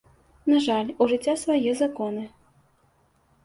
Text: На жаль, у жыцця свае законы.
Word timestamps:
На 0.51 0.61
жаль, 0.67 0.89
у 1.03 1.09
жыцця 1.11 1.37
свае 1.43 1.77
законы. 1.85 2.27